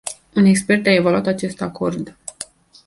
[0.35, 2.15] Un expert a evaluat acest acord.